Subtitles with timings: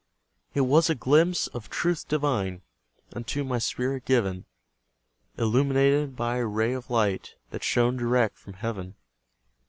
[0.55, 2.63] It was a glimpse of truth divine
[3.13, 4.45] Unto my spirit given,
[5.37, 8.95] Illumined by a ray of light That shone direct from heaven.